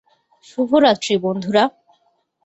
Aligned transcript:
শুভ 0.45 0.69
রাত্রি, 0.83 1.13
বন্ধুরা। 1.17 1.63